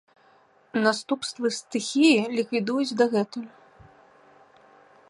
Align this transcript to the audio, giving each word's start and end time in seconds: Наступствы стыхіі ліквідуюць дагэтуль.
Наступствы 0.85 1.47
стыхіі 1.59 2.17
ліквідуюць 2.41 2.97
дагэтуль. 3.03 3.47